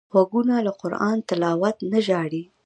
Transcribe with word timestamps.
غوږونه 0.13 0.55
له 0.67 0.71
قران 0.81 1.17
تلاوت 1.29 1.77
نه 1.91 1.99
ژاړي 2.07 2.43